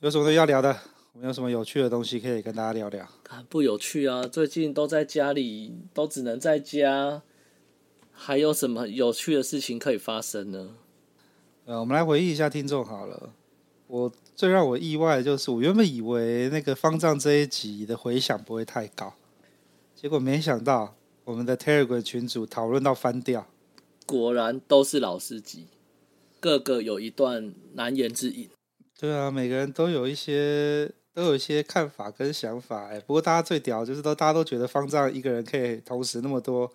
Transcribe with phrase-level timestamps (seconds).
[0.00, 0.78] 有什么要聊的？
[1.14, 3.08] 我们有什么有趣的东西可以跟大家聊聊？
[3.48, 7.22] 不有趣啊，最近都在家里，都只能在家，
[8.12, 10.74] 还有什么有趣的事情可以发生呢？
[11.64, 13.32] 呃，我们来回忆一下听众好了。
[13.86, 19.14] 我最让我意外的就是，我原本以为那个方丈这一集的回响不会太高，
[19.94, 20.94] 结果没想到
[21.24, 23.46] 我们的 Telegram 群组讨论到翻掉。
[24.04, 25.68] 果然都是老司机，
[26.38, 28.50] 个个有一段难言之隐。
[28.98, 32.88] 对啊，每个人都有一些都有一些看法跟想法。
[32.88, 36.72] 哎，不过大家最屌就是都大家都觉得方丈一个人可以同时那么多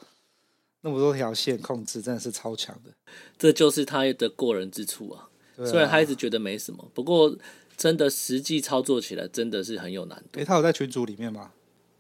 [0.82, 2.92] 那么多条线控制，真的是超强的。
[3.38, 5.30] 这就是他的过人之处啊。
[5.58, 7.36] 啊，虽然他一直觉得没什么，不过
[7.76, 10.40] 真的实际操作起来真的是很有难度。
[10.40, 11.52] 哎，他有在群组里面吗？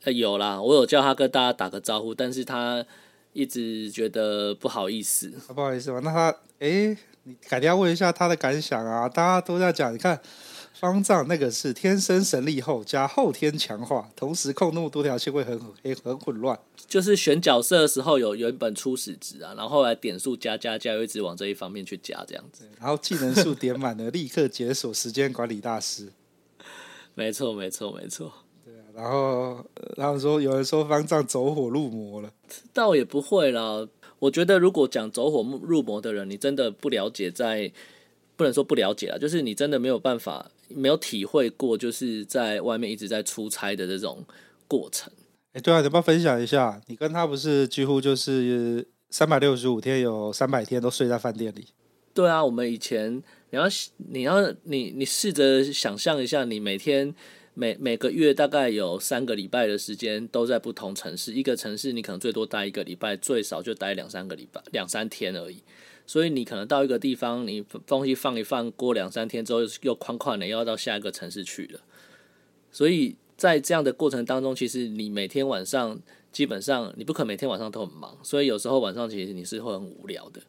[0.03, 2.85] 哎，有啦，我有叫他跟大家打个招呼，但是他。
[3.33, 6.01] 一直觉得不好意思，不好意思嘛？
[6.03, 9.07] 那他哎，你改天要问一下他的感想啊！
[9.07, 10.19] 大家都在讲，你看
[10.79, 16.59] 方丈那个是天生神力后加后天强化，同时控那么多条线会很很很混乱。
[16.87, 22.67] 就是选角色的时候有原本初始值啊，然后后来点数加加加，又一直往这一方面去加这样子。
[22.79, 26.11] 然后技能数点满了，立刻解锁时间管理大师。
[27.13, 28.31] 没错，没错，没错。
[28.93, 29.63] 然后，
[29.95, 32.29] 他们说有人说方丈走火入魔了，
[32.73, 33.87] 倒也不会啦。
[34.21, 37.73] 我觉得如果讲走火入魔的人，你真的不了解在，在
[38.35, 44.23] 不能说不了解啊，就是你真的没有办法，没有体会过，就是在外面一直在出差的这种
[44.67, 45.11] 过程。
[45.53, 46.79] 哎，对啊，你要不要分享一下？
[46.85, 51.65] 你跟他不是几乎就是三百六十五天，有三百天都睡在饭店里？
[52.13, 53.63] 对啊，我们以前你要
[53.97, 57.15] 你要你你试着想象一下，你每天。
[57.53, 65.57] 每每个月大概有三个礼拜的时间都在不同城市，一个城市你可能最多待一个礼拜，最少就待两三个礼拜，两三天而已。
[66.07, 71.81] 所以你可能到一个地方，你东西放一放，过两三天之后又宽宽的要到下一个城市去了。
[72.71, 75.99] 所以在这样的过程当中，其实你每天晚上
[76.31, 80.41] 基本上你不可能每天晚上都很忙，所以有时候晚上其实你是会很无聊的。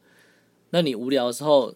[0.70, 1.74] 那你无聊的时候，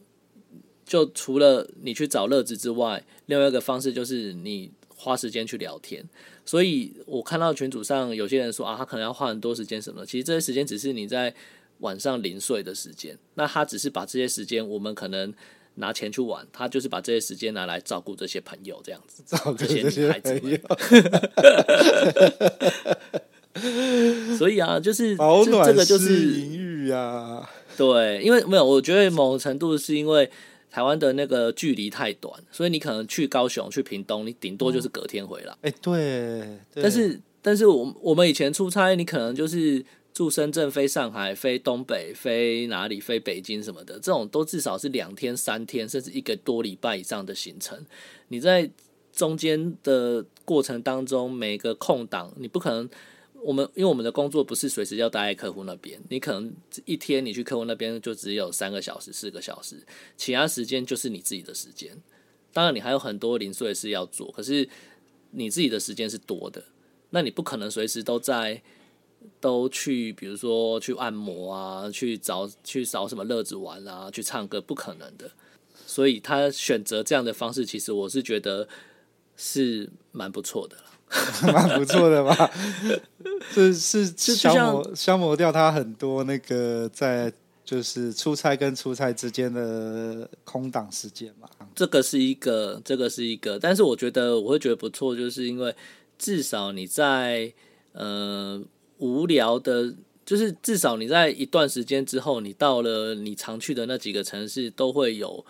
[0.85, 4.71] 就除了你去找乐子之外，另外一个方式就是你。
[4.99, 6.03] 花时间去聊天，
[6.47, 10.07] 所以我看到群组上有些人说啊，他可能要花很多时间什么的。
[10.07, 11.35] 其实这些时间只是你在
[11.81, 15.35] 晚上零碎的时间，那他只是把这些时间，我们可能
[15.75, 20.41] 拿钱去玩，他就是把这些时间拿来照顾这些朋友，这样子，照顾这些女孩子。
[24.39, 27.47] 所以啊，就是这个就是淫欲啊，
[27.77, 30.31] 对，因为没有，我觉得某种程度是因为。
[30.77, 35.57] 台湾的那个距离太短，所以你可能去高雄、去屏东，你顶多就是隔天回来。
[35.63, 36.83] 哎、嗯，对。
[36.83, 39.83] 但是，但是我我们以前出差，你可能就是
[40.13, 47.83] 住深圳、飞上海、飞东北、飞哪里、飞北京什么的，这种都至少是两天、三天，甚至一个多礼拜以上的行程。
[48.29, 48.71] 你在
[49.15, 52.87] 中间的过程当中，每个空档，你不可能。
[53.47, 56.53] 我们因为我们的工作不是随时要待在客户那边，你可能
[56.85, 59.87] 一天你去客户那边就只有三个小时、四个小时，
[60.17, 61.97] 其他时间就是你自己的时间。
[62.53, 64.69] 当然，你还有很多零碎事要做，可是
[65.31, 66.65] 你自己的时间是多的，
[67.11, 68.61] 那你不可能随时都在
[69.41, 75.31] 都去，比如说去按摩啊，去找去找什么乐子玩啊，去唱歌，不可能的。
[75.87, 78.69] 所以他选择这样的方式，其实我是觉得
[79.37, 80.77] 是蛮不错的。
[81.53, 82.51] 蛮不错的吧？
[83.55, 87.33] 这是消磨消磨掉他很多那个在
[87.65, 91.49] 就是出差跟出差之间的空档时间嘛。
[91.75, 95.75] 这个是一个，这个是一个，但是我觉得我会觉得不错，就是因为
[96.19, 97.53] 至少你在
[97.93, 98.61] 呃
[98.99, 99.95] 无聊的，
[100.25, 105.45] 就是至少你在一段时间之后，你到了你常去的那几个城市，都会有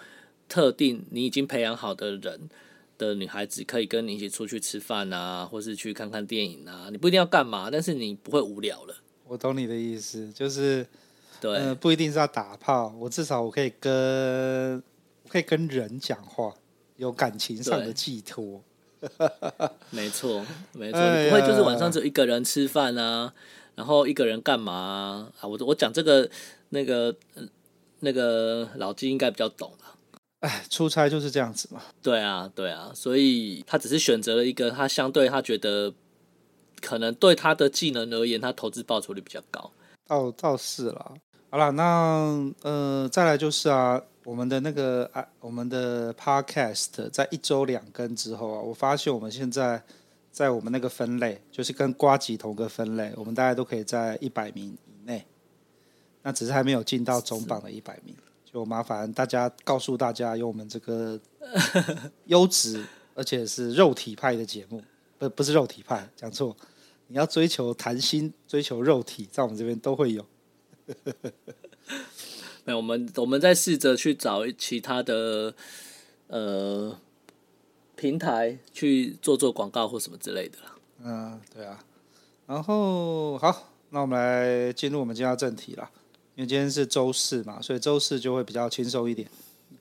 [0.48, 2.48] 特定你已经培养好的人。
[2.98, 6.88] 的女孩子可以跟你一起出去吃饭啊，或是去看看电影啊。
[6.90, 8.94] 你不一定要干嘛，但是你不会无聊了。
[9.25, 10.87] 我懂你的意思，就是
[11.40, 12.94] 对、呃，不一定是要打炮。
[12.98, 14.82] 我至少我可以跟
[15.28, 16.54] 可以跟人讲话，
[16.96, 18.62] 有感情上的寄托。
[19.90, 23.32] 没错，没错，你不会就是晚上只有一个人吃饭啊，
[23.75, 25.32] 然后一个人干嘛啊？
[25.40, 26.28] 啊，我我讲这个
[26.70, 27.14] 那个
[28.00, 29.85] 那个老金应该比较懂了。
[30.40, 31.82] 哎，出差就是这样子嘛。
[32.02, 35.92] 对啊，对啊，所以他只是选择了一个他相对他觉得
[36.80, 39.72] 可能对他的技能而言，他投资报酬率比较高。
[40.06, 41.12] 倒倒是啦。
[41.50, 49.82] 好了，那呃，再来就是啊，我们的那个啊，我们的 Podcast 在一周两更之后啊，我发现我们现在
[50.30, 55.24] 在我们那个分类，就是跟瓜吉同个分类，我们大家都可以在一百名以内。
[56.22, 58.14] 那只是还没有进到总榜的一百名。
[58.56, 61.20] 就麻烦大家告诉大家，有我们这个
[62.24, 62.82] 优质
[63.14, 64.82] 而且是肉体派的节目，
[65.18, 66.56] 不不是肉体派，讲错。
[67.08, 70.24] 你要追求谈心，追求肉体，在我们这边都会有。
[72.64, 75.54] 没有，我们我们在试着去找其他的
[76.28, 76.98] 呃
[77.94, 80.56] 平台去做做广告或什么之类的。
[81.04, 81.84] 嗯，对啊。
[82.46, 85.90] 然后好，那我们来进入我们今天的正题了。
[86.36, 89.26] 因为今天是周四嘛，所以周四就会比较轻松一点，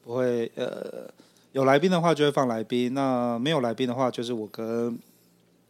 [0.06, 1.06] 不会呃
[1.52, 4.98] 有来宾的话就会放来宾，那没有来宾的话就是我跟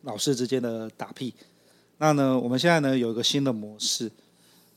[0.04, 1.34] 老师之间的打屁。
[1.98, 4.12] 那呢，我们现在呢有一个新的模式，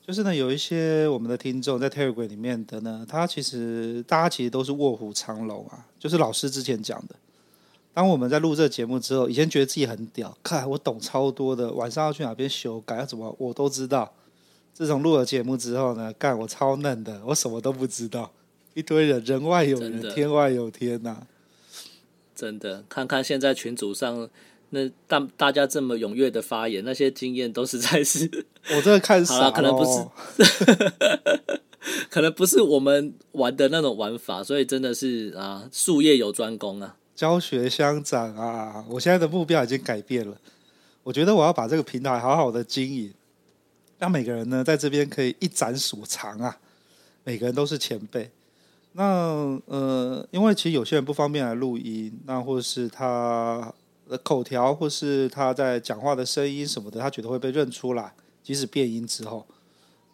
[0.01, 7.15] 就是呢有一些我们的听众在 Telegram 里面的呢，他其实大家其实都是卧虎藏龙啊，就是老师之前讲的，
[7.93, 14.11] 当我们在录这个节目之后，以前觉得自己很屌，看我懂超多的，晚上要去哪边修改要怎么我都知道。
[14.79, 18.31] 自从录了节目之后呢，干我超嫩的，我什么都不知道，
[18.73, 21.27] 一堆人人外有人，天外有天呐、啊，
[22.33, 24.29] 真的，看看现在群组上
[24.69, 30.05] 那大大家这么踊跃的发言，那些经验都实在是， 我真的看傻了，可能不是，
[32.09, 40.37] 可能不是我们玩的那种玩法，所以真的是啊，术业有专攻啊，教学相长啊，我现在的目标已经改变了，
[41.03, 43.13] 我觉得我要把这个平台好好的经营。
[43.99, 46.57] 让每个人呢，在这边可以一展所长啊！
[47.25, 48.31] 每个人都是前辈。
[48.93, 53.71] 那呃，因为其实有些人不方便来录音，那或是他
[54.09, 59.45] 的口条，或是他在讲话的声音什么的，他觉得会被认出来，即使变音之后，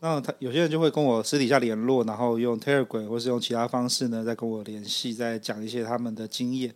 [0.02, 6.74] 那他有些人就会跟我私底下联络，然后用 Telegram 或是用其他方式呢，再跟我联系，再讲一些他们的经验。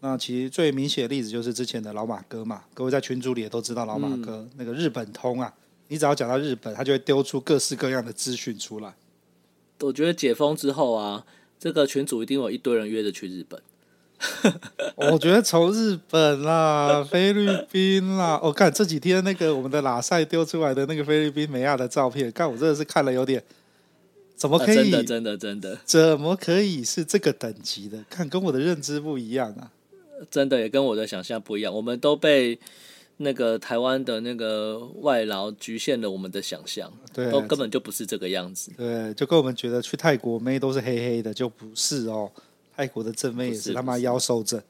[0.00, 5.52] 那其实最明显的例子就是之前的老马哥嘛，各位在群组里也都知道老马哥、嗯、那个日本通啊。
[5.88, 8.94] 你只要讲到日本，他就会丢出各式各样的资讯出来。
[9.80, 11.24] 我觉得解封之后啊，
[11.58, 13.60] 这个群组一定有一堆人约着去日本。
[14.96, 23.42] 我觉得从日本啦、 菲律宾啦，我、哦、看这几天那个我们的拉塞丢出来的那个菲律宾美亚的照片，看我真的是看了有点，
[24.34, 24.76] 怎么可以？
[24.76, 28.04] 啊、真的真的真的，怎么可以是这个等级的？
[28.10, 29.70] 看跟我的认知不一样啊！
[30.30, 32.58] 真的也跟我的想象不一样，我们都被。
[33.20, 38.70] 那个台湾的那个外劳局限了我们的想象，对，都根本就不是这个样子。
[38.76, 42.30] 对，就跟我们觉得去泰国妹都是黑黑的，就不是哦。
[42.76, 44.62] 泰国的正妹也是他妈妖兽正，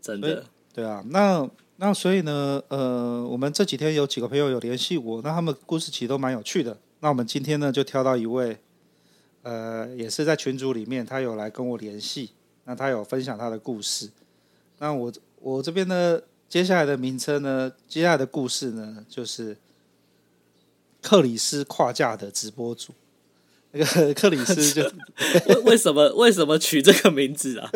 [0.00, 0.44] 真的。
[0.72, 6.78] 对啊，那那所以呢，呃，我们这几天有几个朋友有联系我，那他们故事其实都蛮有趣的。
[7.00, 8.56] 那我们今天呢，就挑到一位，
[9.42, 12.30] 呃，也是在群组里面，他有来跟我联系，
[12.64, 14.08] 那他有分享他的故事。
[14.78, 16.20] 那我我这边呢。
[16.54, 17.72] 接下来的名称呢？
[17.88, 19.56] 接下来的故事呢，就是
[21.02, 22.94] 克里斯跨价的直播主。
[23.72, 24.84] 那个 克里斯就
[25.50, 27.68] 为为什么为什么取这个名字啊？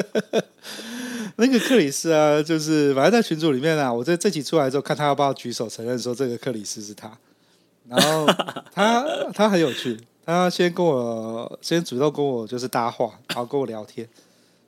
[1.34, 7.18] 那个克里斯啊，就是反正在群组里面啊，我这这集出来之后，看他要不要举手承认说这个克里斯是他。
[7.88, 8.26] 然后
[8.72, 14.08] 他他很有趣，他先跟我先主动跟我就是搭话，然后跟我聊天。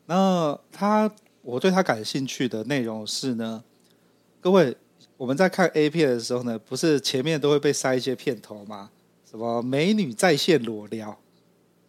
[0.06, 1.08] 然后他
[1.42, 3.62] 我对他感兴趣的内容是呢。
[4.42, 4.74] 各位，
[5.18, 8.90] 我们在看 A 片的时候呢，不是前面都会被塞一些片头吗？
[9.30, 11.18] 什么美女在线裸聊，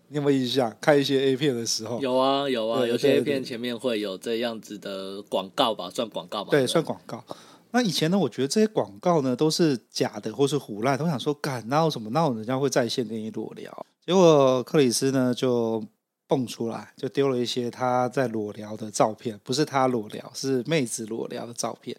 [0.09, 0.75] 你有没有印象？
[0.81, 6.51] 看一些 A 片的时候，有啊有啊，有些 A 片前面会有这样子的广告吧，算广告吧？
[6.51, 7.23] 对，算广告。
[7.71, 10.99] 那以前呢，我觉得这些广告呢都是假的，或是胡乱。
[10.99, 12.09] 我想说，干，哪有什么？
[12.09, 13.85] 哪有人家会在线跟你裸聊？
[14.05, 15.81] 结果克里斯呢就
[16.27, 21.95] 蹦出来，就丢了一些他在裸聊的照片，不是他裸聊，是妹子裸聊的照片。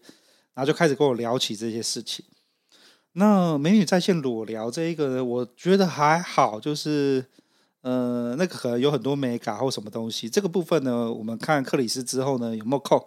[0.54, 2.24] 然后就开始跟我聊起这些事情。
[3.12, 7.24] 那美女在线裸聊这一个呢，我觉得还好，就是
[7.82, 10.28] 呃，那个可能有很多美感或什么东西。
[10.28, 13.04] 这个部分呢，我们看克里斯之后呢，有没有空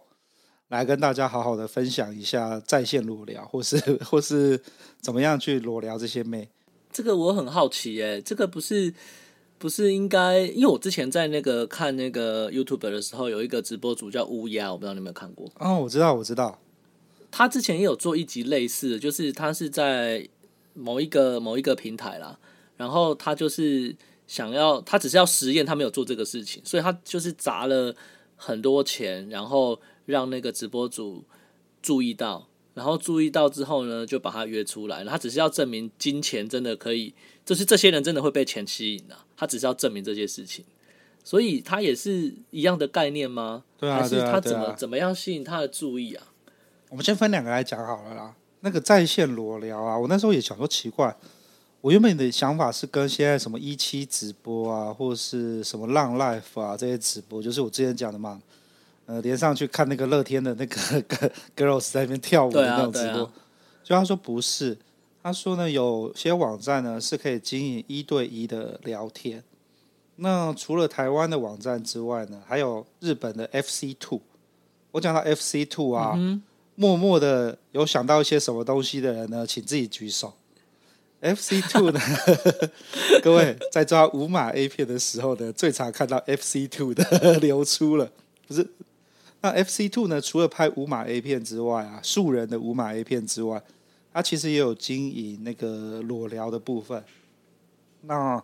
[0.68, 4.62] 来跟大家好好的分享一下在线裸聊，或是或是
[5.02, 6.50] 怎么样去裸聊这些妹？
[6.92, 8.94] 这个我很好奇耶，这个不是
[9.58, 10.42] 不是应该？
[10.42, 15.50] 因为我之前在那个看那个 YouTube 的时候，有一个直播主叫乌鸦，我不知道你有没有看过？
[15.56, 16.60] 哦，我知道，我知道。
[17.38, 20.26] 他之前也有做一集类似的，就是他是在
[20.74, 22.40] 某一个某一个平台啦，
[22.78, 23.94] 然后他就是
[24.26, 27.94] 想要，他只是要实验，他没有做这个事情，所以他就是砸了
[28.38, 31.26] 很多钱，然后让那个直播主
[31.82, 37.14] 注意到，然后注意到之后呢，就把他约出来，他只是要证明金钱真的可以，
[37.44, 40.64] 就是这些人真的会被钱吸引的，他只是要证明这些事情，
[41.22, 43.66] 所以他也是一样的概念吗？
[43.78, 46.32] 对啊，还是他怎么、啊啊、怎么样吸引他的注意啊？
[46.96, 48.34] 我们先分两个来讲好了啦。
[48.62, 51.14] 那个在线裸聊啊，我那时候也想说奇怪，
[51.82, 58.42] 我原本的想法是跟现在什么一期直播啊，或者是什么浪 life 啊这些直播，就是我之前讲的嘛，
[59.08, 60.78] 呃，连上去看那个乐天的那个
[61.54, 63.30] girls 在那边跳舞的那种直播，
[63.84, 64.78] 就他说不是，
[65.22, 69.44] 他说呢，有些网站呢是可以经营一对一的聊天，
[70.16, 74.22] 那除了台湾的网站之外呢，还有日本的 FC Two，
[74.92, 76.14] 我讲到 FC Two 啊。
[76.16, 76.42] 嗯
[76.76, 79.46] 默默的有想到一些什么东西的人呢？
[79.48, 80.34] 请自己举手。
[81.22, 82.00] FC Two 呢？
[83.24, 88.12] 各位在抓无码 A 片的时候呢，最常看到 FC Two 的流出了。
[88.48, 88.68] 不是，
[89.42, 90.22] 那 FC Two 呢？
[90.22, 93.64] 除了拍无码 A 片之外啊，素人的无码 A 片之外，
[94.14, 97.04] 它其实也有经营那个裸聊的部分。
[98.02, 98.40] 那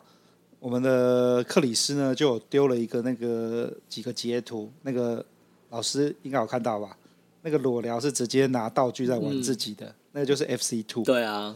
[0.59, 5.23] 我们的克里斯呢，就丢了一个那个几个截图，那个
[5.69, 6.97] 老师应该有看到吧？
[7.43, 11.03] 那个裸聊是直接拿道具在玩自己的，嗯、那个就是 FC Two。
[11.03, 11.55] 对啊，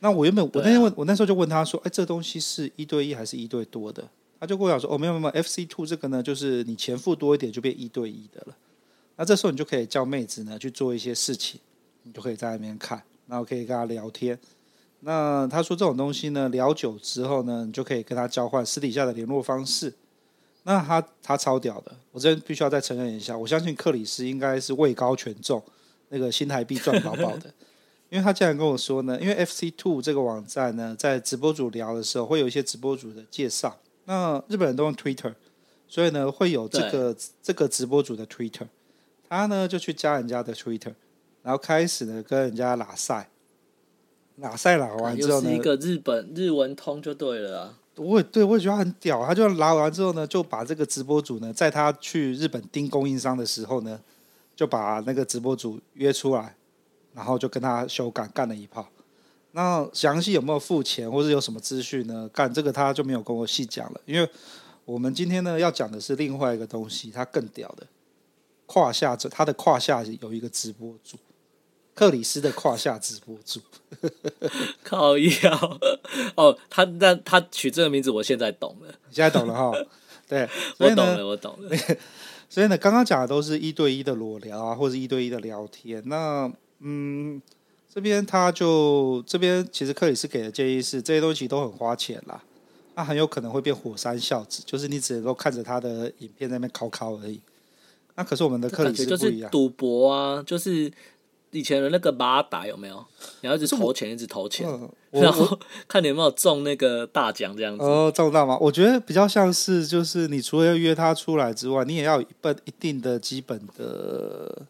[0.00, 8.56] 那我原本我那天问、啊、我那时候就问他说：“哎，这东西是一对一还是一对多的？”他就跟我讲说：“哦，没有没有，FC Two 这个呢，就是你钱付多一点就变一对一的了。
[9.16, 11.60] 那这时候你就可以叫妹子呢去做一些事情，
[12.02, 14.38] 你就可以在那边看，然后可以跟他聊天。
[15.00, 19.92] 那他说这种东西呢，聊久之后呢，你就可以跟他交换私底下的联络方式。”
[20.66, 25.62] 那他他超屌的，我这边必须要再承认一下，我相信克里斯应该是位高权重，
[26.08, 27.52] 那个新台币赚饱饱的，
[28.08, 35.34] 因为他竟然跟我说呢，因为 FC Two 这个网站呢，在直播组聊的时候会有一些直播组的介绍，那日本人都用 Twitter，
[35.86, 38.66] 所以呢会有这个这个直播组的 Twitter，
[39.28, 40.94] 他呢就去加人家的 Twitter，
[41.42, 43.28] 然后开始呢跟人家拉赛，
[44.36, 47.78] 拉赛拉完之后呢，一个日本日文通就对了啊。
[47.96, 49.24] 我也对，我也觉得很屌。
[49.24, 54.00] 他就拿完之后呢，就把这个直播主呢，在他去日本盯供应商的时候呢，
[54.56, 56.54] 就把那个直播主约出来，
[57.14, 58.88] 然后就跟他修改干了一炮。
[59.52, 62.28] 那详细有没有付钱，或是有什么资讯呢？
[62.32, 64.28] 干这个他就没有跟我细讲了，因为
[64.84, 67.86] 我们今天呢要讲的是另外一个东西，他更屌的
[68.66, 71.16] 胯下，他的胯下有一个直播主。
[71.94, 73.60] 克里斯的胯下直播主，
[74.82, 75.78] 靠腰
[76.34, 79.72] 哦，他那他取这个名字，我现在懂了，你现在懂了哈？
[80.26, 80.48] 对，
[80.78, 81.70] 我懂了，我懂了。
[82.50, 86.02] 所以呢，刚刚讲的都是一对一的裸聊啊，或者一对一的聊天。
[86.06, 87.40] 那嗯，
[87.92, 92.42] 这边他就这边其实克里斯给的建议是，这些东西都很花钱啦，
[92.96, 97.40] 那很有可能会变火山孝子，就是你只能够看着他的影片在那边考考而已。
[98.16, 100.90] 那可是我们的克里斯不一样，赌博啊，就是。
[101.54, 103.06] 以前的那个马打有没有？
[103.40, 105.56] 你要一直投钱，一直投钱，嗯、然后
[105.86, 107.84] 看你有没有中那个大奖这样子。
[107.84, 108.58] 哦，中大吗？
[108.60, 114.66] 我觉得比较像是，就是你除了要约他出来之外，你也要有一本一定的基本的，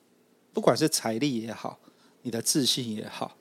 [0.52, 1.78] 不管是财力也好，
[2.20, 3.34] 你的自信也好。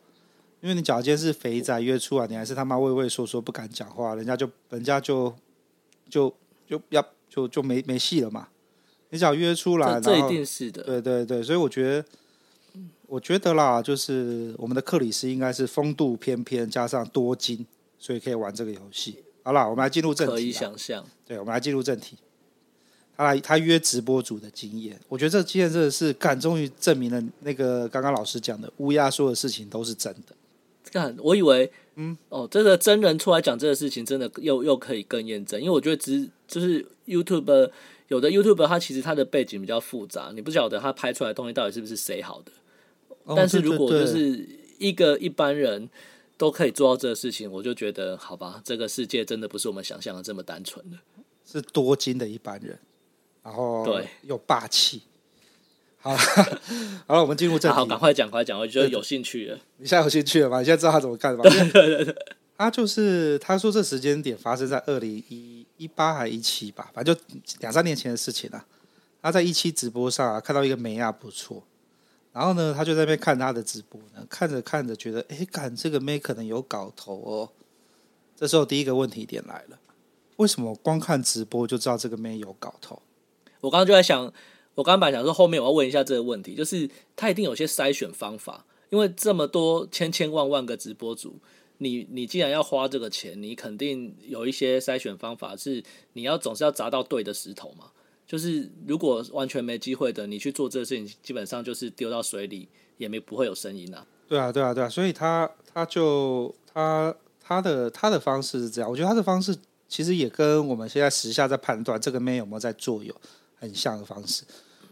[0.62, 5.36] 因为你假如今天是肥仔约出来，你还是他妈畏畏缩缩不敢讲话，人家就人家就
[6.10, 6.34] 就
[6.66, 8.48] 就要就就没没戏了嘛。
[9.10, 10.82] 你只要约出来，这，这一定是的。
[10.84, 12.06] 对对对，所以我觉得。
[13.08, 17.66] 我觉得啦，就是我们的克里斯应该是风度翩翩，加上多金，
[18.00, 19.24] 所以可以玩这个游戏。
[19.44, 20.34] 好啦，我们来进入正题。
[20.34, 21.06] 可以想象。
[21.26, 22.18] 对，我们来进入正题。
[23.16, 30.36] 他来，他约直播主的经验，我觉得这个经验真的是干，终于证明了那个刚刚老师讲的乌鸦说的事情都是真的。
[30.92, 37.70] 干，我以为，嗯，哦，这个真人出来讲这个事情，真的又又可以更验证，因为我觉得只就是 YouTube
[38.08, 42.52] 有的 YouTube 它其实它的背景比较复杂，你不晓得他拍出来的东西到底是不是谁好的。
[43.36, 45.89] 但是如果就是一个一般人
[46.38, 50.98] 都可以做到这个事情，我就觉得好吧，这个世界真的不是我们想象的这么单纯的，
[51.46, 52.77] 是多金的一般人，
[53.43, 55.03] 然后对又霸气。
[55.98, 56.17] 好了，
[57.08, 57.77] 好了，我们进入正题。
[57.77, 59.58] 好，赶快讲，快讲，我觉得有兴趣了。
[59.77, 60.60] 你现在有兴趣了吗？
[60.60, 61.50] 你现在知道他怎么干了吗？
[61.50, 62.15] 对对对，
[62.58, 67.22] 他就是他说这时间点发生在二零一一八还一七吧，反正就
[67.62, 68.65] 两三年前的事情了。
[69.22, 71.63] 他在一期直播上啊，看到一个美亚不错。
[72.34, 77.50] 然后呢，他就在那边看他的直播呢，看着看着觉得，哎，干这个妹可能有搞头哦。
[78.36, 79.80] 这时候第一个问题点来了，
[80.38, 83.00] 为什么光看直播就知道这个妹有搞头？
[83.62, 84.25] 我刚刚就在想，
[84.74, 91.36] 我刚刚本来想说后面我要问一下这个问题，就是他一定有些筛选方法，因为这么多千千万万个直播主，
[91.78, 97.92] 你你既然要花这个钱，你肯定有一些筛选方法，是你要总是要砸到对的石头嘛。
[98.34, 104.04] 就是如果完全没机会的，你去做这个事情，基本上就是丢到水里，也没不会有声音啊。
[104.28, 109.56] 对啊，对啊，对啊，所以他他就他他的他的方式是这样，我觉得他的方式
[109.88, 113.16] 其实也跟我们现在时下在判断这个妹有没有在做有
[113.60, 114.44] 很像的方式。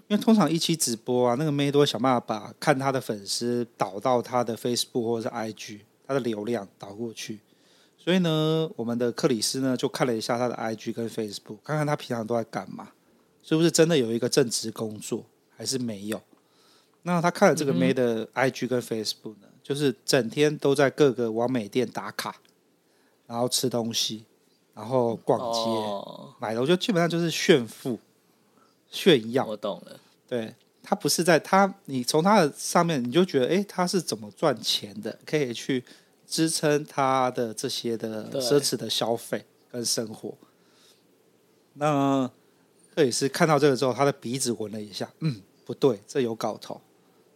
[0.08, 7.40] 因为通常一期直播啊，那个妹都会想办法把看他的粉丝导到他的 Facebook 或者是 IG，他的流量导过去。
[7.98, 12.90] 所以呢，我们的克里斯呢就看了一下他的 IG 跟 Facebook，看看他平常都在干嘛，
[13.44, 16.22] 是不是真的有一个正职工作，还是没有？
[17.04, 22.36] 那他看了这个妹的 IG 跟 Facebook 呢，就是整天都在各个完美店打卡，
[23.26, 24.26] 然后吃东西，
[24.74, 28.00] 然后逛街、哦、买的，我觉得基本上就是炫富。
[28.94, 29.98] 炫耀，我懂了。
[30.28, 35.82] 对，他不是在他，你从他的上面你就觉得，哎，他是怎么赚钱的，可以去
[36.28, 40.34] 支撑他的这些的奢侈的消费跟生活。
[41.76, 42.30] 那
[42.94, 46.80] 克里斯看到这个之后，他的鼻子闻了一下，嗯，不对，这有搞头。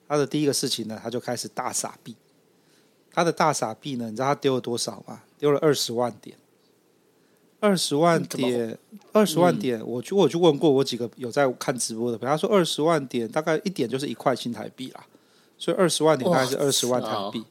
[0.07, 2.15] 他的第一个事情呢，他就开始大傻逼。
[3.12, 5.24] 他的大傻逼呢，你知道他丢了多少吗？
[5.39, 6.38] 丢了二十万点。
[7.62, 8.77] 二十万点，
[9.12, 15.03] 二十万点，我去我去问过我几个有在看直播的朋友，他说二十万点大概一点就是一块新台币啦，
[15.57, 17.43] 所以二十万点大概是二十万台币。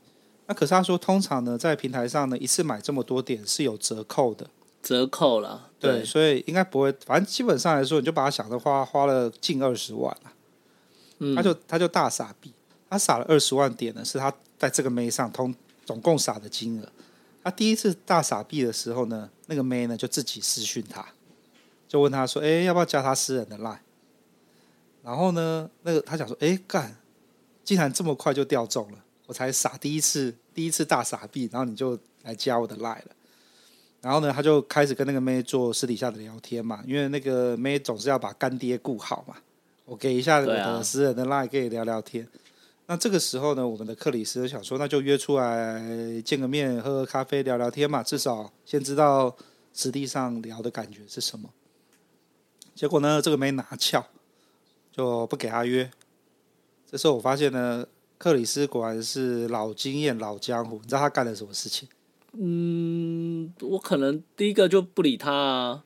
[0.47, 4.49] 那可是他说，通常呢，在平台上呢，一次买这么多点是有折扣的，
[4.85, 12.53] 折扣了，对，所以应该不会，反正基本上来说，你就把它想的花花了近二十万了，他就他就大傻逼，
[12.91, 15.55] 他撒了二十万点呢，是他在这个妹上通
[15.87, 16.87] 总共撒的金额。
[17.43, 21.03] 他第一次大傻逼的时候呢，那个妹呢就自己私讯他，
[21.89, 23.79] 就问他说：“哎，要不要加他私人的 line？”
[25.03, 26.97] 然后呢，那个他想说：“哎，干，
[27.65, 28.99] 竟然这么快就掉中了！
[29.27, 33.11] 我才傻第一次，第一次大傻逼，然后你就来加我的 line 了。”
[34.05, 39.35] 然后呢，他就开始跟那个妹做私底下的聊天嘛，因为那个妹总是要把干爹顾好嘛。
[39.87, 42.29] 我给一下我的私人的 line，可以聊聊天。
[42.85, 45.83] 那这个时候呢，我们的克里斯想说，那就约出来
[46.23, 49.35] 见个面，喝喝咖啡，聊聊天嘛，至少先知道
[49.73, 51.49] 实际上聊的感觉是什么。
[52.75, 54.07] 结果呢，这个没拿翘，
[54.93, 55.91] 就不给他约。
[56.91, 57.87] 这时候我发现呢，
[58.19, 60.79] 克里斯果然是老经验、老江湖。
[60.83, 61.89] 你知道他干了什么事情？
[62.39, 65.85] 嗯，我可能第一个就不理他啊。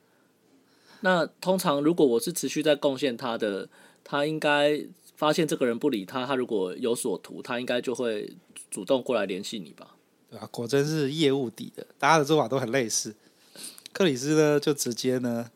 [1.00, 3.68] 那通常如果我是持续在贡献他的，
[4.04, 4.86] 他应该。
[5.18, 8.32] 发现这个人不理他，他如果有所图，他应该就会
[8.70, 9.96] 主动过来联系你吧？
[10.30, 13.16] 对啊，果真是业务底的，大家的做法都很类似。
[13.92, 15.50] 克里斯呢，就直接呢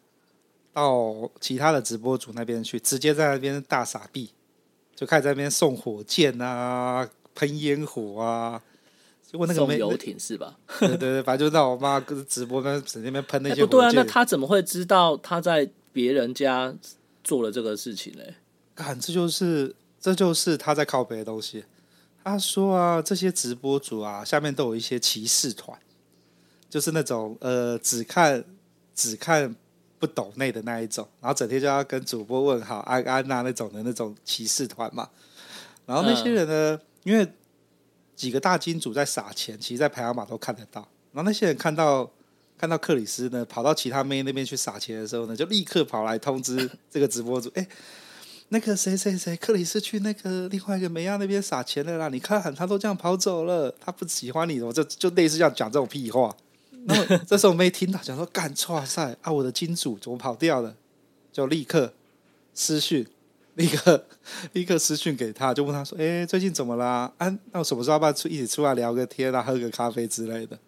[0.73, 4.31] 到其他的直播组那边去，直接在那边大傻逼，
[4.97, 8.61] 就开始在那边送火箭啊，喷烟火啊。
[9.33, 10.59] 结果那个送游艇是吧？
[10.79, 13.63] 对对对，反正就让我妈跟直播那整天那边喷那些。
[13.63, 16.75] 欸、不对啊，那他怎么会知道他在别人家
[17.25, 18.23] 做了这个事情呢？
[18.77, 21.65] 看，这就是这就是他在靠别的东西。
[22.23, 25.79] 他说啊，这些直播主啊，下面都有一些骑士团，
[26.69, 28.45] 就是那种呃，只看
[28.95, 29.57] 只看
[29.99, 35.09] 不懂内的那一种，然后整天就要跟主播问好安安啊那种的那种骑士团嘛。
[35.87, 37.27] 然后那些人呢，因为
[38.15, 40.87] 几个大金主在撒钱，其实，在排行榜都看得到。
[41.13, 42.11] 然后那些人看到
[42.57, 47.67] 看到克里斯呢，跑到其他妹那边去撒钱的时候呢，就立刻跑来通知这个直播主，哎。
[48.55, 52.11] 那个谁谁谁，克里斯去那个另外一个美亚那边撒钱了啦！
[52.11, 56.37] 你看，他都这样跑走了，他不喜欢你，我就就类似这样讲这种屁话。
[56.87, 59.33] 然后这时候妹听到，讲说干哇塞啊！
[59.33, 60.77] 我的金主怎么跑掉了？
[61.33, 61.95] 就立刻
[62.53, 63.07] 私讯，
[63.55, 64.07] 立刻
[64.53, 67.13] 立刻私讯给他，就问他说：“哎，最近怎么啦？
[67.19, 70.59] 啊，那我什么时候要不要出一起出来聊个天啊，喝个咖啡之类的？”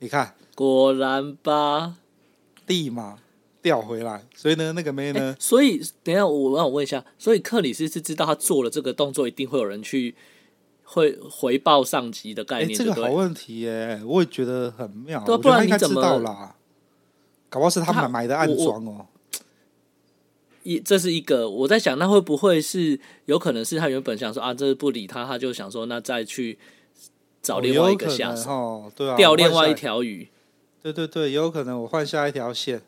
[0.00, 1.96] 你看，果然吧，
[2.66, 3.18] 立马。
[3.60, 5.34] 调回来，所以呢，那个妹呢？
[5.38, 10.14] 所以等一下，我让我问一下，所以克里斯是知道他做了这个动作，一定会有人去
[10.84, 12.78] 会回报上级的概念。
[12.78, 15.22] 这个好问题耶，我也觉得很妙。
[15.24, 16.54] 对，不然你怎么知道啦？
[17.50, 19.06] 搞不好是他买买的暗装哦。
[20.68, 26.58] 一，这是一个我在想，那会不会是有可能是他原本想说啊，这不理他，他就想说那再去
[27.40, 30.28] 找另外一个下手，哦，对啊，钓另外一条鱼。
[30.82, 32.82] 对对对，也有可能我换下一条线。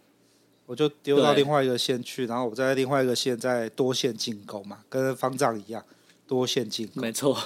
[0.67, 5.85] 我就丢到另外一个线去，然后我在另外一个线再多线进攻嘛，跟方丈一样，
[6.29, 7.03] 多线进攻。
[7.03, 7.37] 没错，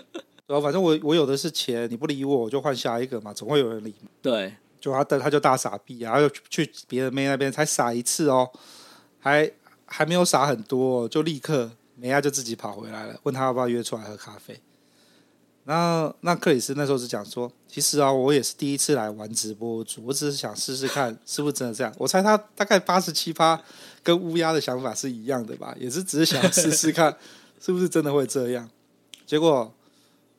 [0.46, 3.94] 然后反正我我有的是钱，你不理我，我就换下一个嘛，总会有人理。
[4.20, 8.50] 对，就他他就大傻逼，然后又去别的妹那边才傻一次哦，
[9.18, 9.50] 还
[9.96, 14.60] 还没有傻很多，就立刻梅亚就自己跑回来了，问他要不要约出来喝咖啡。
[15.66, 21.94] 那那克里斯那时候是讲说，其实啊，我也是第一次来玩直播主，我只是想试试看是不是真的这样。
[21.96, 23.62] 我猜他大概八十七趴
[24.02, 27.16] 跟乌鸦的想法是一样的吧，也是只是想试试看
[27.60, 28.68] 是不是真的会这样。
[29.24, 29.72] 结果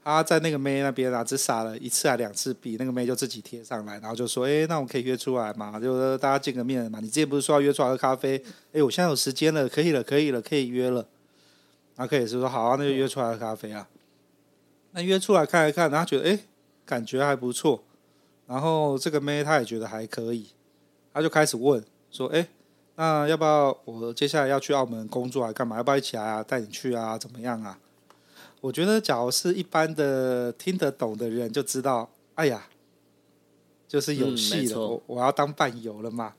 [0.05, 5.79] 他在那个妹那边啊，只撒了一次还两次币，那个妹就自己贴上来，然后就说：“哎，那我们可以约出来嘛？
[5.79, 6.99] 就大家见个面嘛。
[7.01, 8.39] 你之前不是说要约出来喝咖啡？
[8.71, 11.07] 哎，我现在有时间了，可以了，可以了，可以约了。”
[11.97, 13.89] 然后可以是说：“好啊，那就约出来喝咖啡啊。”
[14.93, 16.39] 那约出来看一看，然后觉得哎，
[16.85, 17.83] 感觉还不错。
[18.45, 20.49] 然后这个妹她也觉得还可以，
[21.11, 22.47] 她就开始问说：“哎，
[22.95, 25.77] 那要不要我接下来要去澳门工作还干嘛？
[25.77, 26.43] 要不要一起来啊？
[26.43, 27.17] 带你去啊？
[27.17, 27.79] 怎么样啊？”
[28.65, 32.67] 我觉得，假如是一般的听得懂的人就知道，哎呀，
[33.87, 36.33] 就是有戏了，我我要当伴游了嘛。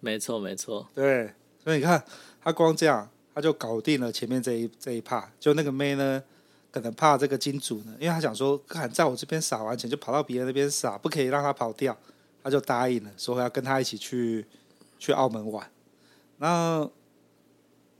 [0.00, 0.88] 没错，没错。
[0.92, 2.02] 对，所以你看，
[2.42, 6.22] 他光这样他就搞定了前面这一这一趴，就那个妹呢。
[6.70, 11.96] 可能怕这个金主呢，因为他想说，看在我这边撒完钱就跑到别人那边撒，不可以让他跑掉，
[12.42, 14.44] 他就答应了，说要跟他一起去
[14.98, 15.68] 去澳门玩。
[16.36, 16.88] 那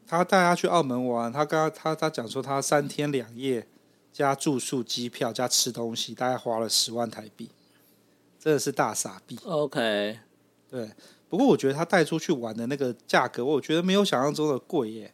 [0.09, 3.67] 他带他去澳门玩，他刚他他讲说，他三天两夜
[4.11, 7.51] 加住宿、机票加吃东西，大概花了十万台币，
[8.41, 9.39] 真的是大傻逼。
[9.45, 10.19] OK，
[10.71, 10.91] 对。
[11.29, 15.13] 不过我觉得他带出去玩的那个价格，我觉得没有想象中的贵耶。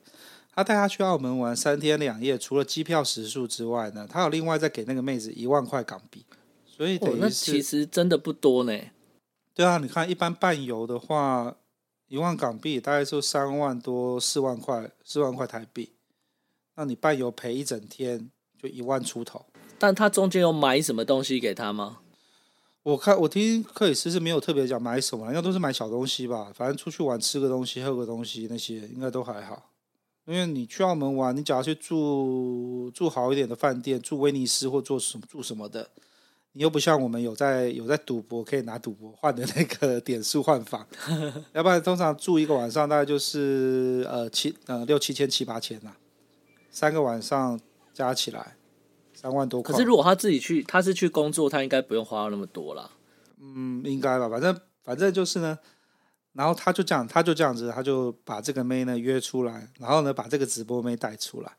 [0.54, 6.24] 他带他去澳门玩三天两夜，除了机票食宿之外呢，他有另外再给那个妹子一万块港币，
[6.64, 8.80] 所以等于是、哦、那其实真的不多呢。
[9.52, 11.56] 对啊，你看一般伴游的话，
[12.08, 15.92] 一万港币大概就三万多四万块，四万块台币。
[16.76, 19.46] 那你伴游陪一整天就一万出头。
[19.78, 21.98] 但他中间有买什么东西给他吗？
[22.82, 26.52] 我看我听克里斯是没有特别讲买什么，应该都是买小东西吧。
[26.54, 29.70] 反正出去玩吃个东西喝个东西那些应该都还好。
[30.26, 35.90] 因为你去澳门玩，你只要去住住好一点的饭店，住威尼斯或做什么住什么的，
[36.54, 40.86] 你又不像我们有在有在赌博，可以拿赌博换的那个点数换房，
[41.52, 45.90] 要不然通常住一个晚上大概就是呃七呃六七千七八千呐，
[46.70, 47.60] 三个晚上
[47.92, 48.56] 加起来
[49.12, 49.72] 三万多块。
[49.72, 52.90] 可是如果他自己去，他是去工作，他应该不用花那么多啦。
[53.40, 55.58] 嗯，应该吧，反正反正就是呢。
[56.34, 61.52] 然后他就这样，他就这样子，他就把这个妹呢约出来，然后呢把这个直播妹带出来。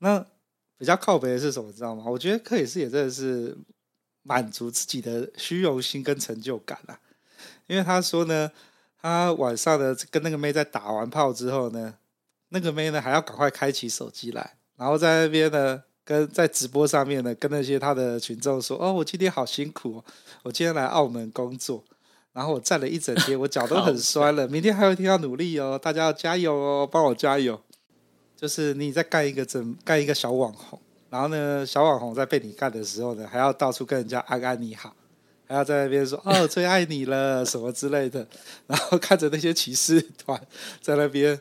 [0.00, 0.22] 那
[0.76, 2.04] 比较靠北的是什么，知道吗？
[2.06, 3.56] 我觉得克里斯也真的是
[4.22, 6.98] 满足自己的虚荣心跟成就感啊。
[7.66, 8.50] 因为他说呢，
[9.00, 11.94] 他晚上呢跟那个妹在打完炮之后呢，
[12.48, 20.04] 那个妹呢还要赶快开起手机来，然后在那边呢跟在直播上面呢跟那些他的群众说：“哦，我今天好辛苦哦，
[20.42, 21.82] 我今天来澳门工作。”
[22.34, 24.48] 然后我站了一整天，我脚都很酸了。
[24.48, 27.60] 明天还有一天要努力哦，大家要加油哦，帮我加油。
[28.34, 30.80] 就是你在干一个整干一个小网红，
[31.12, 34.96] 然后呢，小网红在被你干的时候呢，还要到处跟人家安安你好，
[35.46, 38.26] 还要在那边说哦， 最爱你了什么之类的。
[38.66, 40.40] 然后看着那些骑士团
[40.80, 41.38] 在那边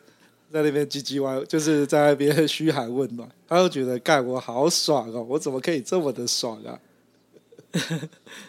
[0.52, 6.78] 在那边唧唧歪，就是在那边嘘寒问暖，他就觉得干我好爽哦，我怎么可以这么的爽啊？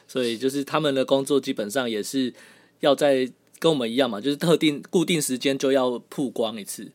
[0.09, 2.35] 所以就是他们的工作基本上也是
[2.81, 3.31] 要在
[3.61, 6.91] 跟我们一样嘛，就是特定固定时间就要曝光一次，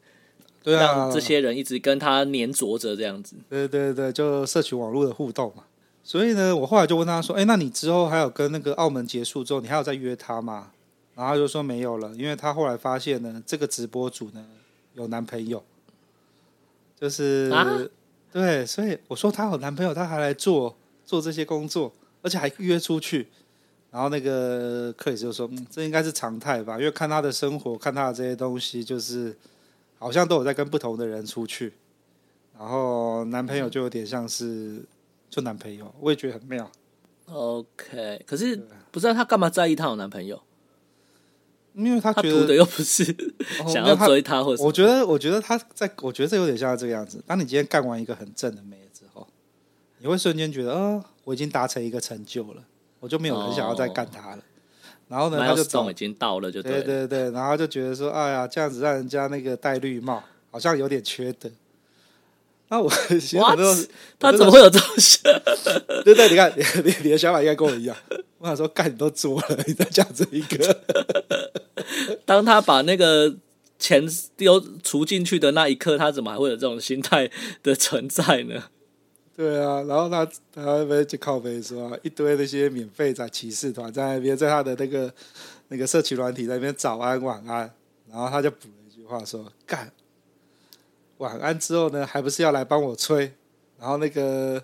[0.67, 3.35] 对啊，让这些人一直跟他黏着着这样子。
[3.49, 5.63] 对对对，就社群网络的互动嘛。
[6.03, 10.71] 所以呢，我后来就问他说：“哎，那你之后还有跟那个澳门结束之后，你还有再约他吗？”
[11.15, 14.45] 然后他就说没有了，因为他后来发现呢，这个直播主呢
[14.93, 15.63] 有男朋友，
[16.99, 17.65] 就是、啊、
[18.31, 20.75] 对，所以我说他有男朋友，他还来做
[21.05, 21.93] 做这些工作。
[22.23, 23.27] 而且还约出去，
[23.91, 26.77] 然后那个克里斯就说：“嗯，这应该是常态吧？
[26.77, 29.33] 因为看他的生活，看他的这些东西，就是
[29.97, 31.73] 好像都有在跟不同的人出去。
[32.57, 34.83] 然后男朋友就有点像是
[35.29, 36.71] 就男朋友，我也觉得很妙。
[37.25, 38.55] OK，可是
[38.91, 40.41] 不知道他干嘛在意他有男朋友？
[41.73, 43.03] 因为他觉得又不是
[43.67, 47.23] 想要追他，或者我觉得，我觉得他在，我觉得这有点像这个样子。
[47.27, 49.27] 当你今天干完一个很正的妹之后，
[49.99, 52.63] 你会瞬间觉得，哦。”我已经达成一个成就了，
[53.01, 54.35] 我就没有很想要再干他了。
[54.37, 54.43] Oh,
[55.09, 61.49] 然后呢，他就总已经到了，就对，对对对，然后就觉得说，哎呀，这样子让人家那个戴绿帽，好像有点缺德。
[62.69, 63.75] 那我其实很多
[64.19, 65.23] 他怎么会有这种想？
[66.03, 67.95] 对对，你看 你你你的想法应该跟我一样。
[68.39, 70.81] 我想说，干你都做了，你再讲这一个。
[72.25, 73.33] 当他把那个
[73.79, 77.31] 钱丢除进去的那一刻，他怎么还会有这种心态
[77.63, 78.65] 的存在呢？
[79.37, 85.13] 对啊，然后他他那边就靠北说一堆那些免费在骑士团在那边，在他的那个
[85.67, 87.71] 那个社区软体在那边早安晚安，
[88.09, 89.91] 然后他就补了一句话说干
[91.19, 93.31] 晚安之后呢，还不是要来帮我吹？
[93.79, 94.63] 然后那个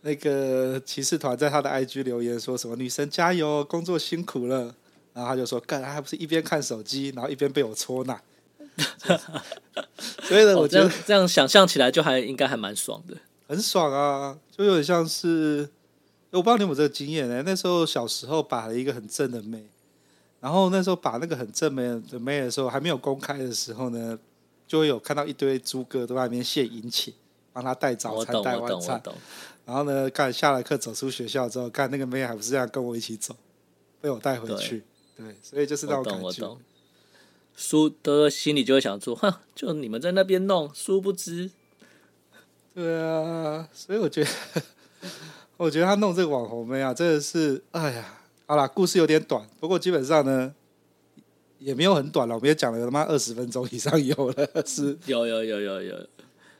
[0.00, 4.74] 那个骑士团在他的 IG 留言说什么“女神加油，工作辛苦了”，
[5.12, 8.18] 然后他就说：“干，他还不是一边看手机，然后一边被我搓呢。”
[10.24, 13.14] 所以呢，我觉得、哦、这样这样想象起来就还应该还蛮爽的，
[13.48, 15.68] 很爽啊，就有点像是
[16.30, 17.42] 我不知道你有没有这个经验呢、欸？
[17.44, 19.66] 那时候小时候把了一个很正的妹，
[20.40, 24.18] 然后那时候把那个很正妹的妹的时候还没有公开的时候呢，
[24.66, 27.14] 就会有看到一堆猪哥都在那边献殷勤，
[27.52, 29.02] 帮他带早餐、带晚餐。
[29.64, 33.34] 然后呢，干下了课走出学校之后，干那个妹还不是这样跟我一起走，
[34.00, 34.82] 被我带回去。
[35.16, 36.56] 对，对，所以就是那种感觉。
[37.54, 41.50] 输的心里就会想说，哼，就你们在那边弄，殊不知。
[42.78, 44.30] 对啊，所以我觉得，
[45.58, 50.54] 我觉得他弄这个网红妹啊，真的是，哎呀，好啦，故事有点短，不过基本上呢，
[51.58, 56.06] 也没有很短了，我们也讲了他妈二十分钟以上有了，是，有有有有有。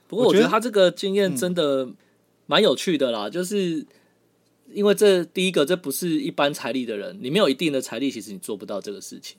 [0.09, 1.87] 不过我觉得他这个经验真的
[2.47, 3.85] 蛮有趣的啦，就是
[4.73, 9.37] 因为这第一个，这不是一般财力的人，你没有一定的财力，其实你做不到这个事情。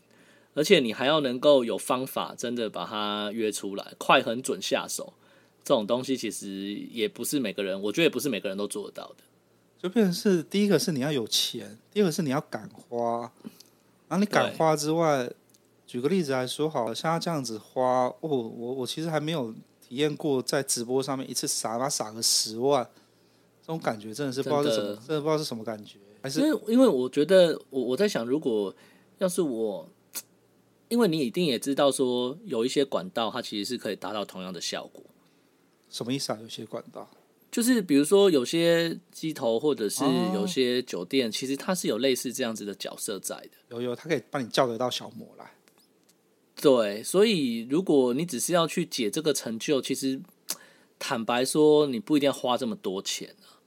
[0.55, 5.12] 而且你还要能够有方法，真的把他约出来，快、狠、准下手，
[5.62, 9.25] 这种东西其实也不是每个人，我觉得也不是每个人都做得到的。
[9.79, 13.33] 就变成是第一个是你要有钱，第二个是你要敢花。
[14.09, 15.31] 然后你敢花之外，
[15.87, 22.85] 举个例子来说，好像他这样子花，哦，我我其实还没有体验过在直播上面一次撒嘛撒个十万，
[23.62, 25.99] 这种感觉真的是不知道是什么，真的，真的不知道是什么感觉。
[26.23, 28.75] 还是因为因为我觉得我我在想，如果
[29.18, 29.88] 要是我。
[30.90, 35.01] 因为你一定也知道，说有一些管道，它其实是可以达到同样的效果。
[35.90, 36.38] 什么意思啊？
[36.40, 37.11] 有些管道，
[37.50, 43.50] 就是比如说有些机头或者是有些酒店，哦、其实它是有类似这样子的角色在的。
[43.70, 45.53] 有有，它可以帮你叫得到小魔来。
[46.55, 50.20] 对，所以如果你只是要去解这个成就，其实
[50.98, 53.59] 坦白说，你不一定要花这么多钱啊。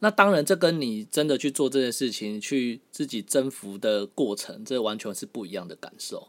[0.00, 6.28] 那当然，这跟你真的去做这件事情，去自己征服的过程，这完全是不一样的感受。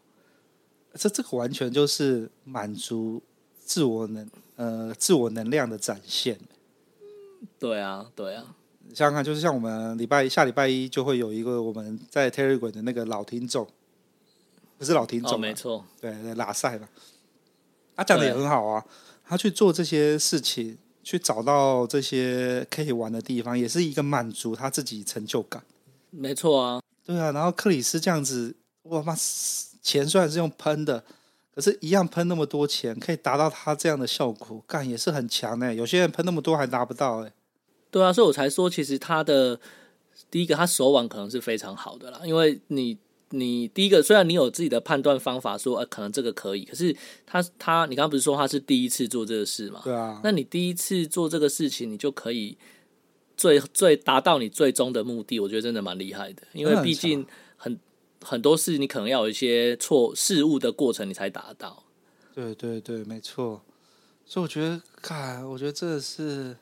[0.93, 3.21] 这这个完全就是满足
[3.67, 6.39] 自我能呃自我能量的展现。
[7.60, 8.56] 对啊，对啊，
[8.93, 13.67] 想想看，就是像我们礼拜下礼拜一就会有一个我们在 Telegram 的那个老听众，
[14.77, 16.88] 不是老听众，哦，没错，对对，拉赛嘛，
[17.93, 18.86] 他讲的也很好啊，
[19.25, 25.62] 他去做这些事情，去找到这些可以玩的地方，也是一个满足他自己成就感。
[26.10, 29.13] 没错啊，对啊，然后克里斯这样子，我妈。
[29.80, 31.01] 钱虽然是用喷的，
[31.57, 35.73] 可是，一样喷那么多钱，可以达到他这样的效果，干也是很强哎。
[35.73, 37.33] 有些人喷那么多还达不到哎。
[37.89, 39.59] 对啊，所以我才说，其实他的
[40.29, 42.21] 第一个，他手腕可能是非常好的啦。
[42.23, 42.95] 因为你，
[43.31, 49.81] 你第一个，虽然你有自己的判断方法，说，呃，可能这个可以，可是他他，你刚刚不是说他是第一次做这个事嘛？
[49.83, 50.21] 对啊。
[50.23, 52.55] 那你第一次做这个事情，你就可以
[53.35, 57.25] 最最达到你最终的目的，我觉得真的蛮厉害的，因为毕竟
[58.21, 58.41] 很。
[58.41, 61.84] 多事你可能要有一些错事物的过程，你才达到。
[62.34, 63.62] 对对对，没错。
[64.25, 66.56] 所以我觉得，看，我觉得这是，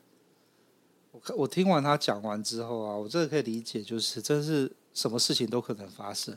[1.12, 6.36] 我看我听完他讲完之后啊，我真的可以理解，就是真是什么事情都可能发生。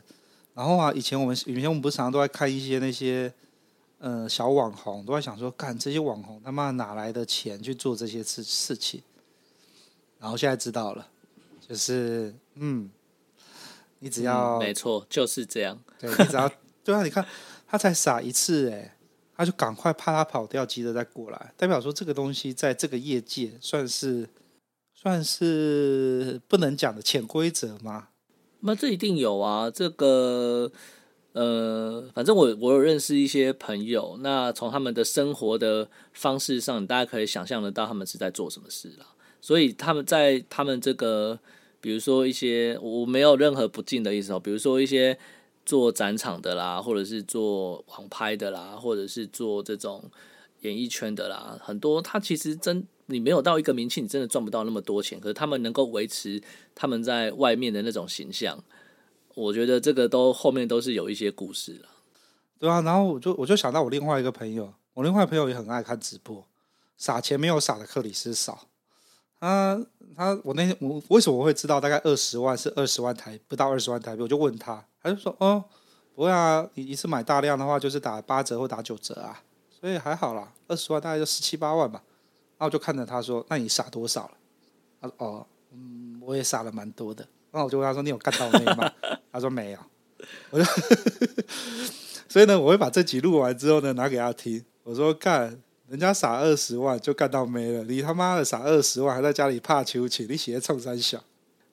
[0.54, 3.32] 然后啊，以前我们以前我们不是常常都在看一些那些
[3.98, 9.02] 呃小网红，都在想说，干这些网红他妈哪来的钱去做这些事事情？
[10.18, 11.08] 然后现在知道了，
[11.66, 12.90] 就是嗯。
[14.00, 15.78] 你只要、嗯、没错，就是这样。
[15.98, 16.50] 对，你只要
[16.82, 17.24] 对啊，你看
[17.68, 18.96] 他才撒一次，哎，
[19.36, 24.26] 他就赶快怕他跑掉，急着再过来，代表说这个东西在这个业界算是
[24.94, 28.08] 算是不能讲的潜规则吗？
[28.60, 30.72] 那这一定有啊，这个
[31.32, 39.06] 呃，反正我我有认识一些朋友，那从他们的生活的方式上，大家可以想象得到他们是在做什么事了。
[39.42, 41.38] 所以他们在他们这个。
[41.80, 45.18] 比如说一些我没有任何不敬的意思哦，比如说一些
[45.64, 50.10] 做展场的啦，或者是做网拍的啦，或者是做这种
[50.60, 55.18] 演艺圈的啦，很多他其实真你没有到一个名气，你真的赚不到那么多钱。
[55.18, 56.40] 可是他们能够维持
[56.74, 58.62] 他们在外面的那种形象，
[59.34, 61.88] 我觉得这个都后面都是有一些故事了。
[62.58, 66.46] 对啊，然后我就我就想到我另外一个朋友，我另外一个朋友也很爱看直播，
[66.96, 68.66] 撒钱没有撒的克里斯少。
[69.40, 69.80] 他
[70.14, 74.22] 他我那天我为什么会知道大概二十万是二十万台不到二十万台币？
[74.22, 75.64] 我就问他，他就说哦
[76.14, 82.02] 不会啊，你一次买大量的话就是打八折或打九折啊，所以还好啦，二十万大概就十七八万吧。
[82.58, 84.32] 然后我就看着他说，那你撒多少了？
[85.00, 87.26] 他说哦嗯我也撒了蛮多的。
[87.50, 88.92] 然后我就问他说，你有干到那吗？
[89.32, 89.78] 他说没有。
[90.50, 90.64] 我就
[92.28, 95.62] 所以呢我会把这集录完之后呢拿给他听，我说干。
[95.90, 101.24] 人家撒二十万就干到没了，你他妈的撒二十万还在家里怕求情，你写的冲三小。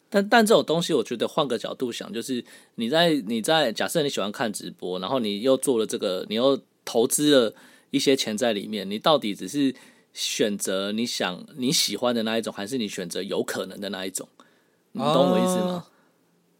[0.09, 2.43] 但但这种东西，我觉得换个角度想，就是
[2.75, 7.53] 你在你在假设你喜欢看直播，然后你又做了这个，你又投资了
[7.91, 9.75] 一些钱在里面，你到底只是
[10.13, 14.27] 选择你想你喜欢的那一种，还是你选择有可能的那一种？
[14.93, 15.85] 你懂我意思吗？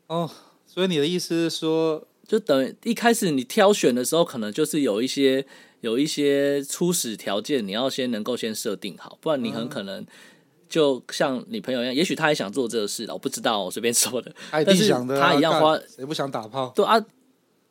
[0.06, 0.32] 哦，哦，
[0.68, 5.48] 所以你的意思是说，就等于一开始你挑选的时候，可能就是有一些。
[5.82, 10.06] 有一些初始条件，你要先能够先设定好，不然你很可能
[10.68, 14.34] 就像你朋友一样，也许他也想做这个事，我不知道，我随便说的。
[14.52, 16.72] 但是他一样花，谁不想打炮？
[16.76, 17.04] 对啊，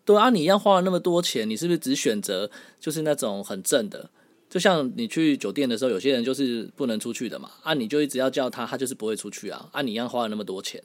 [0.04, 4.08] 对啊，你一样花了那么多钱，你是不是只选择就是那种很正的？
[4.48, 10.80] 就像你去酒店的时候，有些人就是不能出去的嘛，啊，你就一直要叫他，他就是不会出去啊，啊，你一样花了那么多钱。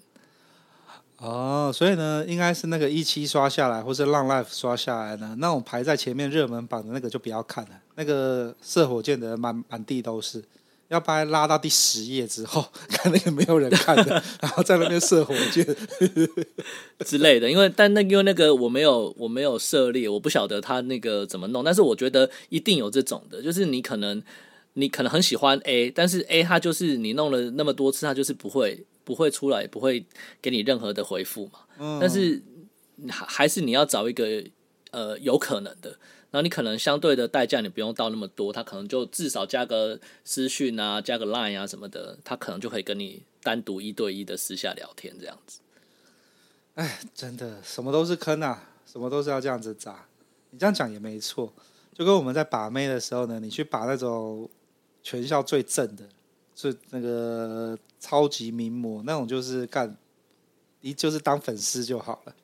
[1.21, 7.69] 哦，所以呢，应该是那个一期刷下来，或是浪 life 刷下来呢，那种排在前面热门榜的那个就不要看了。
[7.93, 10.43] 那个射火箭的满满地都是，
[10.87, 15.63] 要把它拉到第十页之后，看那个没有人看的， 然后在那边射火箭
[17.05, 17.51] 之类的。
[17.51, 21.63] 因为但那因为那个我没有我没有涉猎，我不晓得他那个怎么弄。
[21.63, 24.19] 但是我觉得一定有这种的，就是你可能
[24.73, 28.83] 你可能很喜欢 A，但是 A 它就是你弄了那么多次，它就是不会。
[29.03, 30.05] 不会出来，不会
[30.41, 31.59] 给你任何的回复嘛？
[31.77, 32.41] 嗯，但是
[33.09, 34.43] 还还是你要找一个
[34.91, 35.89] 呃有可能的，
[36.29, 45.59] 然后你可能相对的代价你不用到那么多，他可能就至少加个私讯啊，加个 Line 啊什么的，他可能就可以跟你单独一对一的私下聊天这样子。
[46.75, 50.07] 哎，真的什么都是坑啊，什么都是要这样子砸。
[50.51, 51.53] 你这样讲也没错，
[51.93, 54.49] 就跟我们在把妹的时候呢，你去把那种
[55.01, 56.03] 全校最正的。
[56.69, 59.97] 是那个超级名模那种，就是干，
[60.81, 62.35] 你就是当粉丝就好了，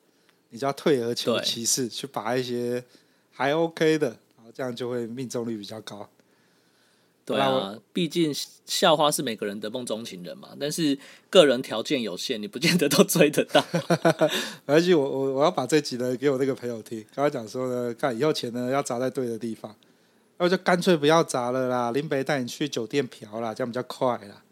[0.50, 2.82] 你就要退而求其次去把一些
[3.30, 6.08] 还 OK 的，然后这样就会命中率比较高。
[7.24, 13.62] 对啊，毕竟校花是每个人的梦中情人嘛，但是个人条件有限，你不见得都追得到。
[14.64, 19.76] 而且我我我要把这集呢给我那个朋友听，刚刚讲说呢，看以后钱呢要砸在对的地方。
[20.38, 24.42] 那就干脆不要砸了啦，林北带你去酒店嫖啦，这样比较快啦。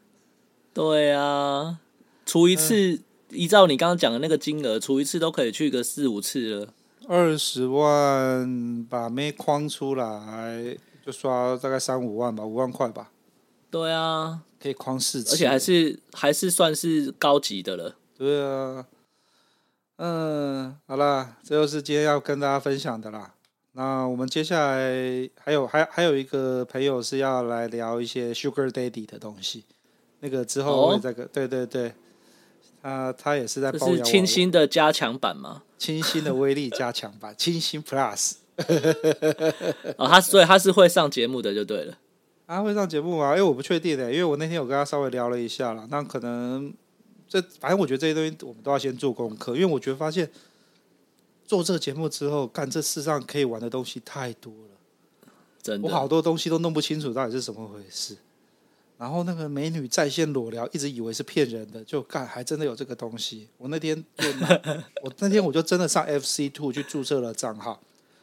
[0.75, 1.79] 对啊，
[2.27, 6.75] 除一次，嗯、依照你刚刚讲的那个金额，除一次都可以去个四五次了。
[7.09, 13.12] 二十万把妹框出来，就刷大概三五万吧，五万块吧。
[13.70, 17.94] 对啊，可以框四次，而且还是还是算是高级的了。
[18.18, 18.87] 对啊，
[19.99, 23.35] 嗯，好啦，这就是今天要跟大家分享的啦。
[23.76, 29.64] 那我们接下来还有还还有一个朋友是要来聊一些 Sugar Daddy 的东西，
[30.20, 31.92] 那个之后会再跟、哦、对对对，
[32.82, 35.62] 他他也是在包清新的加强版吗？
[35.76, 38.36] 清新的威力加强版，清新 Plus。
[39.98, 41.98] 哦，他所以他是会上节目的就对了。
[42.46, 43.32] 他会上节目吗？
[43.32, 46.72] 因为我不确定的，因为我那天有跟他稍微聊了一下了，那可能
[47.28, 50.26] 这反正我觉得这些东西我们都要先做功课，因为我觉得发现。
[51.46, 55.30] 做这个节目之后，干这世上可以玩的东西太多了，
[55.62, 58.16] 真的，我好多东西都弄不清楚到底是怎么回事。
[58.98, 63.46] 然后那个美女在线裸聊，一直以为是骗人的，就干还真的有这个东西。
[63.59, 64.28] 我那天就
[65.04, 67.78] 我那天我就真的上 FC Two 去注册了账号，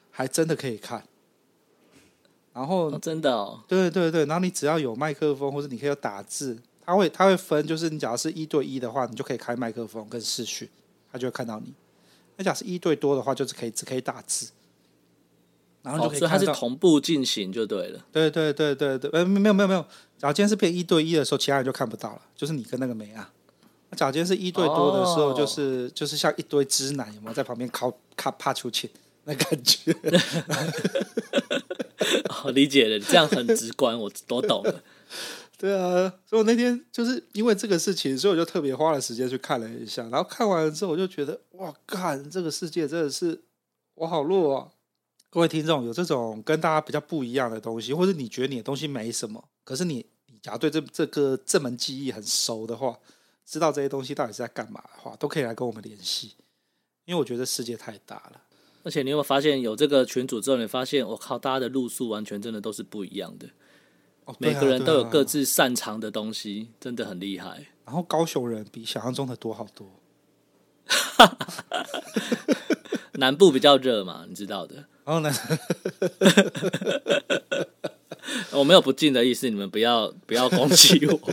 [0.09, 1.03] 还真的可以看。
[2.53, 10.67] 然后、哦、真的哦，对对对，然后你只要有麦克风或者你可以有打字，他会他会分，就是你假如是一对一的话，你就可以开麦克风跟视讯，
[11.11, 11.71] 他就会看到你。
[12.35, 14.49] 那假是一对多的话，就是可以只可以打字，
[15.81, 17.99] 然后就可以看到、哦、所以它是同步进行就对了。
[18.11, 19.81] 对对对对对，呃，没有没有没有，
[20.17, 23.31] 假如今天是变一对一的时候，其他人就看不到了，就是你跟那个梅啊。
[23.89, 28.89] 那假如今天是一对多的时候，就是、哦、就是像一堆直男有没有在旁边靠靠趴出去
[29.25, 29.93] 那感觉？
[32.29, 34.83] 好、哦、理解了，这样很直观，我都懂了。
[35.63, 40.03] 对啊，所以我那天就是因为这个事情，所以我就特别花了时间去看了一下。
[40.09, 43.41] 然后看完了之后，我就觉得哇，干这个世界真的是
[43.93, 44.67] 我好弱啊！
[45.29, 52.99] 各位听众，有这种跟大家比较不一样的东西，或者你觉得你的东西没什么，可是你你假如对这这个这门技艺很熟的话，
[53.45, 56.33] 知道这些东西到底是在干嘛的话，都可以来跟我们联系。
[57.05, 58.41] 因为我觉得世界太大了，
[58.83, 63.47] 而且你有没有发现有这个群组之后，你发现我靠，大家的路数完全真的都是不一样的。
[64.25, 67.67] 哦、每个人都有各自擅长的东西，真的很厉害。
[67.85, 69.85] 然后高雄人比想象中的多好多。
[73.13, 74.85] 南部比较热嘛，你知道的。
[75.05, 75.31] 然后呢？
[78.51, 81.19] 我没有不敬的意思，你们不要不要攻击我。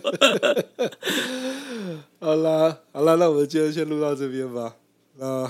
[2.18, 4.74] 好啦好啦，那我们今天先录到这边吧。
[5.16, 5.48] 那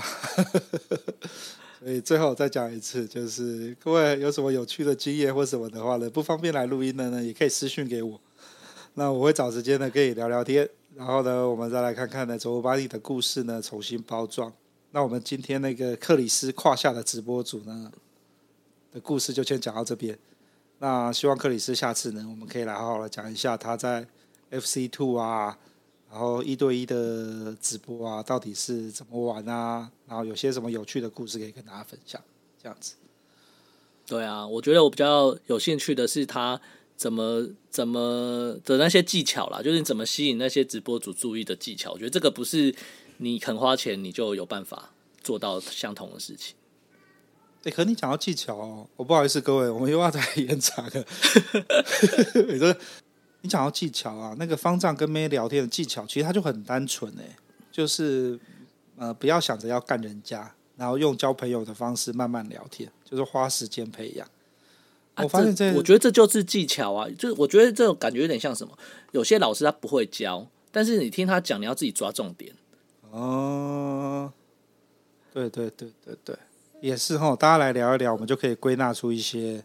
[1.83, 8.21] 所以最后再讲一次，就是各位有什么有趣的经验或什么的话呢，不方便来录音的呢，也可以私讯给我。
[8.93, 14.53] 那我会找时间呢跟你聊聊天，然后呢，我们再来看看呢，卓巴利的故事呢重新包装。
[14.91, 17.91] 那我们今天那个克里斯胯下的直播组呢
[18.91, 20.15] 的故事就先讲到这边。
[20.77, 24.05] 那希望克里斯下次呢，我们可以来好好的讲一下他在
[24.51, 25.57] FC Two 啊，
[26.11, 29.89] 然后一对一的直播啊，到底是怎么玩啊？
[30.07, 32.21] 然后有些什么有趣的故事可以跟大家分享，
[32.61, 32.95] 这样子。
[34.05, 36.59] 对啊，我觉得我比较有兴趣的是他
[36.97, 41.93] 怎么怎么的那些技巧啦，就是你怎么吸引那些直播主注意的技巧。
[41.93, 42.75] 我觉得这个不是
[43.17, 44.91] 你肯花钱你就有办法
[45.23, 46.55] 做到相同的事情。
[47.63, 51.05] 哎、欸，可你讲到技巧哦，我不好意思各位，我们又要再延长了。
[52.49, 52.75] 你说
[53.41, 57.35] 你讲到技巧啊，那个方丈跟妹聊天的技巧，其实他就很单纯哎，
[57.71, 58.39] 就是
[58.97, 64.27] 呃不要想着要干人家，然后用交朋友的方式慢慢聊天，就是花时间培养。
[65.17, 67.07] 我发现这，我觉得这就是技巧啊！
[67.17, 68.75] 就是我觉得这种感觉有点像什么？
[69.11, 72.53] 有些老师他不会教，但是你听他讲，你要自己抓重点。
[73.11, 74.31] 哦，
[75.33, 76.35] 对对对对对，
[76.79, 77.35] 也是哈！
[77.35, 79.63] 大家来聊一聊，我们就可以归纳出一些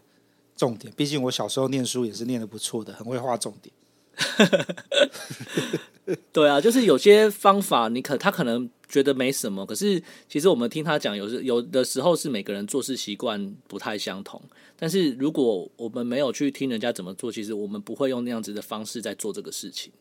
[0.57, 0.91] 重点。
[0.97, 3.73] 毕竟我小时候念书也是念的不错的，很会画重点。
[6.31, 14.41] 对啊，就是有些方法，你可他可能觉得没什么，可是其实我们听他讲，有时有的时候是每个人做事习惯不太相同。
[14.75, 19.91] 但是如果我们没有去听人家怎么做，其实我们不会用那样子的方式在做这个事情。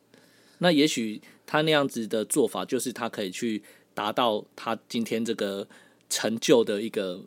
[0.59, 5.67] 那也许他那样子的做法，就是他可以去达到他今天这个
[6.09, 7.23] 成就的一个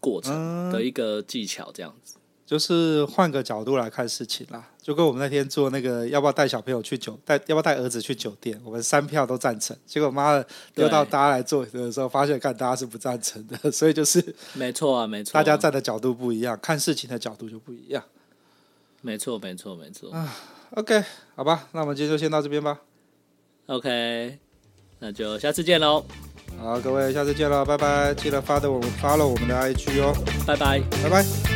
[0.00, 2.16] 过程的一个技巧，这样子。
[2.46, 9.74] 就是换个角度来看事情啦，就跟我们那天做那个要不要带小朋友去酒带，要不要带儿子去酒店，我们三票都赞成。
[9.86, 14.22] 结果妈的，丢到大家来做的时候，发现看大家是不赞成的， 所以就是
[14.52, 18.02] 没错啊，没错，大家站的角度不一样，看事情的角度就不一样。
[19.00, 20.10] 没错，没错，没错。
[20.12, 20.34] 啊
[20.72, 21.02] ，OK，
[21.34, 22.78] 好吧，那我们今天就先到这边吧。
[23.66, 24.38] OK，
[24.98, 26.04] 那就下次见喽。
[26.58, 28.14] 好，各位，下次见了，拜拜！
[28.14, 30.14] 记得发的我们发了我们的 IG 哦，
[30.46, 31.53] 拜拜，拜拜。